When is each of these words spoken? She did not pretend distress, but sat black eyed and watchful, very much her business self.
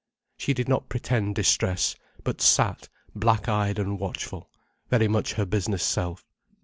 She 0.35 0.55
did 0.55 0.67
not 0.67 0.89
pretend 0.89 1.35
distress, 1.35 1.95
but 2.23 2.41
sat 2.41 2.89
black 3.13 3.47
eyed 3.47 3.77
and 3.77 3.99
watchful, 3.99 4.49
very 4.89 5.07
much 5.07 5.33
her 5.33 5.45
business 5.45 5.83
self. 5.83 6.25